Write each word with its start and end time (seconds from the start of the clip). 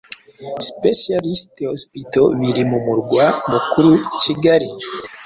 Specialist 0.69 1.53
Hospital 1.73 2.25
biri 2.39 2.63
mu 2.71 2.79
murwa 2.85 3.25
mukuru 3.51 3.91
Kigali, 4.21 4.67